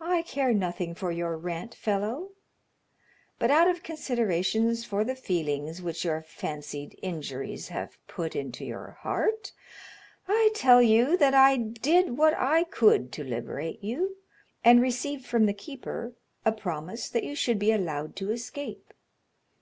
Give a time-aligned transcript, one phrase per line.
[0.00, 2.30] "I care nothing for your rant, fellow,
[3.38, 8.92] but out of consideration for the feelings which your fancied injuries have put into your
[9.02, 9.52] heart,
[10.26, 14.16] I tell you that I did what I could to liberate you,
[14.64, 16.14] and received from the keeper
[16.46, 18.94] a promise that you should be allowed to escape.